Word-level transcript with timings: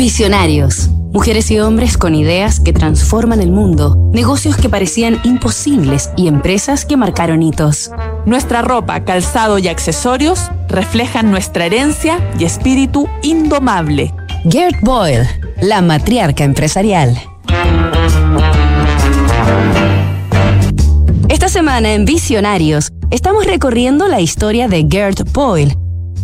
Visionarios. 0.00 0.88
Mujeres 1.12 1.50
y 1.50 1.60
hombres 1.60 1.98
con 1.98 2.14
ideas 2.14 2.58
que 2.58 2.72
transforman 2.72 3.42
el 3.42 3.50
mundo, 3.50 4.10
negocios 4.14 4.56
que 4.56 4.70
parecían 4.70 5.20
imposibles 5.24 6.08
y 6.16 6.26
empresas 6.26 6.86
que 6.86 6.96
marcaron 6.96 7.42
hitos. 7.42 7.90
Nuestra 8.24 8.62
ropa, 8.62 9.04
calzado 9.04 9.58
y 9.58 9.68
accesorios 9.68 10.50
reflejan 10.68 11.30
nuestra 11.30 11.66
herencia 11.66 12.18
y 12.38 12.46
espíritu 12.46 13.10
indomable. 13.22 14.14
Gert 14.48 14.80
Boyle, 14.80 15.28
la 15.60 15.82
matriarca 15.82 16.44
empresarial. 16.44 17.20
Esta 21.28 21.50
semana 21.50 21.92
en 21.92 22.06
Visionarios 22.06 22.90
estamos 23.10 23.44
recorriendo 23.44 24.08
la 24.08 24.22
historia 24.22 24.66
de 24.66 24.86
Gert 24.90 25.30
Boyle, 25.30 25.76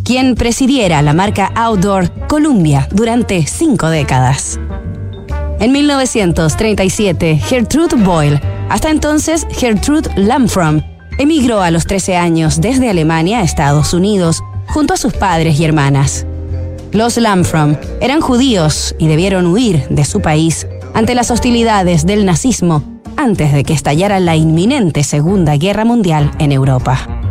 quien 0.06 0.36
presidiera 0.36 1.02
la 1.02 1.12
marca 1.12 1.50
Outdoor 1.56 2.28
Columbia 2.28 2.88
durante 2.92 3.44
cinco 3.44 3.88
décadas. 3.88 4.60
En 5.58 5.72
1937, 5.72 7.38
Gertrude 7.38 7.96
Boyle, 7.96 8.40
hasta 8.68 8.90
entonces 8.90 9.48
Gertrude 9.50 10.08
Lamfrom, 10.14 10.80
emigró 11.18 11.60
a 11.60 11.72
los 11.72 11.86
13 11.86 12.16
años 12.16 12.60
desde 12.60 12.88
Alemania 12.88 13.40
a 13.40 13.42
Estados 13.42 13.92
Unidos 13.94 14.44
junto 14.68 14.94
a 14.94 14.96
sus 14.96 15.12
padres 15.12 15.58
y 15.58 15.64
hermanas. 15.64 16.24
Los 16.92 17.16
Lamfrom 17.16 17.74
eran 18.00 18.20
judíos 18.20 18.94
y 19.00 19.08
debieron 19.08 19.46
huir 19.46 19.88
de 19.88 20.04
su 20.04 20.20
país 20.20 20.68
ante 20.94 21.16
las 21.16 21.32
hostilidades 21.32 22.06
del 22.06 22.24
nazismo 22.24 22.84
antes 23.16 23.52
de 23.52 23.64
que 23.64 23.72
estallara 23.72 24.20
la 24.20 24.36
inminente 24.36 25.02
Segunda 25.02 25.56
Guerra 25.56 25.84
Mundial 25.84 26.30
en 26.38 26.52
Europa. 26.52 27.25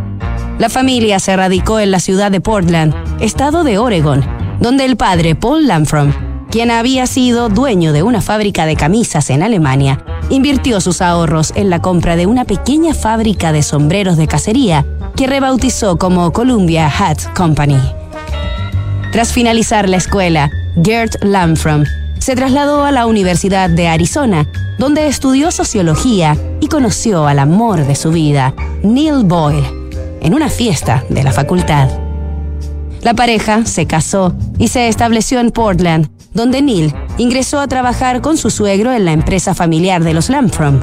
La 0.58 0.70
familia 0.70 1.20
se 1.20 1.36
radicó 1.36 1.82
en 1.82 1.92
la 1.92 2.00
ciudad 2.00 2.32
de 2.32 2.40
Portland, 2.40 2.94
estado 3.20 3.66
de 3.66 3.78
Oregon, 3.78 4.24
donde 4.62 4.86
el 4.86 4.96
padre 4.96 5.36
Paul 5.36 5.68
Lamfrom, 5.68 6.14
quien 6.50 6.72
había 6.72 7.08
sido 7.08 7.50
dueño 7.50 7.92
de 7.92 8.04
una 8.04 8.22
fábrica 8.22 8.66
de 8.66 8.78
camisas 8.78 9.30
en 9.32 9.44
Alemania, 9.44 10.02
invirtió 10.30 10.80
sus 10.80 11.02
ahorros 11.02 11.52
en 11.56 11.70
la 11.70 11.82
compra 11.82 12.16
de 12.16 12.26
una 12.26 12.46
pequeña 12.46 12.94
fábrica 12.94 13.52
de 13.52 13.64
sombreros 13.64 14.16
de 14.16 14.28
cacería 14.28 14.86
que 15.18 15.28
rebautizó 15.28 15.98
como 15.98 16.32
Columbia 16.32 16.88
Hat 16.88 17.34
Company. 17.36 17.80
Tras 19.12 19.34
finalizar 19.34 19.90
la 19.90 19.98
escuela, 19.98 20.52
Gert 20.82 21.22
Lamfrom 21.22 21.84
se 22.20 22.34
trasladó 22.34 22.86
a 22.86 22.94
la 22.94 23.08
Universidad 23.08 23.70
de 23.70 23.90
Arizona, 23.90 24.48
donde 24.80 25.08
estudió 25.08 25.52
sociología 25.52 26.38
y 26.62 26.68
conoció 26.68 27.28
al 27.28 27.40
amor 27.40 27.86
de 27.86 27.96
su 27.96 28.12
vida, 28.12 28.54
Neil 28.84 29.26
Boyle 29.26 29.75
en 30.26 30.34
una 30.34 30.50
fiesta 30.50 31.06
de 31.08 31.24
la 31.24 31.32
facultad. 31.32 31.88
La 33.02 33.14
pareja 33.14 33.64
se 33.66 33.86
casó 33.86 34.36
y 34.58 34.70
se 34.70 34.88
estableció 34.88 35.40
en 35.40 35.52
Portland, 35.52 36.10
donde 36.34 36.64
Neil 36.64 36.94
ingresó 37.20 37.60
a 37.60 37.68
trabajar 37.68 38.22
con 38.22 38.36
su 38.36 38.50
suegro 38.50 38.92
en 38.92 39.06
la 39.06 39.14
empresa 39.14 39.54
familiar 39.54 40.04
de 40.04 40.16
los 40.16 40.30
Lamfrom. 40.30 40.80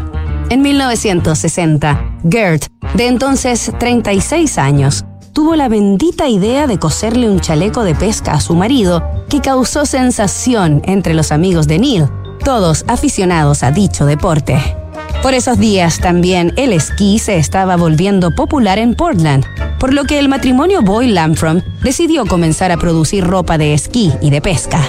En 0.48 0.62
1960, 0.62 2.18
Gert, 2.30 2.66
de 2.94 3.08
entonces 3.08 3.72
36 3.78 4.58
años, 4.58 5.04
tuvo 5.32 5.56
la 5.56 5.68
bendita 5.68 6.28
idea 6.28 6.68
de 6.68 6.78
coserle 6.78 7.28
un 7.28 7.40
chaleco 7.40 7.82
de 7.82 7.96
pesca 7.96 8.34
a 8.34 8.40
su 8.40 8.54
marido 8.54 9.02
que 9.28 9.40
causó 9.40 9.84
sensación 9.84 10.82
entre 10.84 11.14
los 11.14 11.32
amigos 11.32 11.66
de 11.66 11.80
Neil, 11.80 12.08
todos 12.44 12.84
aficionados 12.86 13.64
a 13.64 13.72
dicho 13.72 14.06
deporte. 14.06 14.81
Por 15.22 15.34
esos 15.34 15.56
días 15.56 16.00
también 16.00 16.52
el 16.56 16.72
esquí 16.72 17.20
se 17.20 17.36
estaba 17.36 17.76
volviendo 17.76 18.34
popular 18.34 18.80
en 18.80 18.96
Portland, 18.96 19.44
por 19.78 19.94
lo 19.94 20.02
que 20.02 20.18
el 20.18 20.28
matrimonio 20.28 20.82
Boy 20.82 21.06
Lamfrom 21.06 21.60
decidió 21.80 22.26
comenzar 22.26 22.72
a 22.72 22.76
producir 22.76 23.24
ropa 23.24 23.56
de 23.56 23.72
esquí 23.72 24.12
y 24.20 24.30
de 24.30 24.40
pesca. 24.40 24.80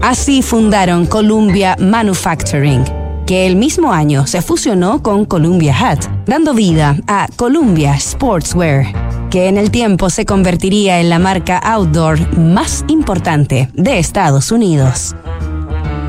Así 0.00 0.40
fundaron 0.40 1.04
Columbia 1.04 1.76
Manufacturing, 1.78 2.82
que 3.26 3.46
el 3.46 3.56
mismo 3.56 3.92
año 3.92 4.26
se 4.26 4.40
fusionó 4.40 5.02
con 5.02 5.26
Columbia 5.26 5.76
Hat, 5.78 6.06
dando 6.24 6.54
vida 6.54 6.96
a 7.06 7.28
Columbia 7.36 8.00
Sportswear, 8.00 9.28
que 9.28 9.48
en 9.48 9.58
el 9.58 9.70
tiempo 9.70 10.08
se 10.08 10.24
convertiría 10.24 10.98
en 10.98 11.10
la 11.10 11.18
marca 11.18 11.58
outdoor 11.58 12.38
más 12.38 12.86
importante 12.88 13.68
de 13.74 13.98
Estados 13.98 14.50
Unidos. 14.50 15.14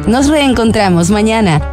Nos 0.07 0.29
reencontramos 0.29 1.09
mañana 1.09 1.72